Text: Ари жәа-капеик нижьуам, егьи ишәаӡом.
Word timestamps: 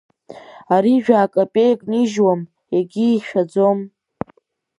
Ари 0.75 0.93
жәа-капеик 1.03 1.79
нижьуам, 1.91 2.41
егьи 2.77 3.05
ишәаӡом. 3.15 3.79